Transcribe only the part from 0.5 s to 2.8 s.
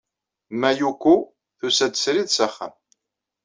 Mayuko tusa-d srid s axxam.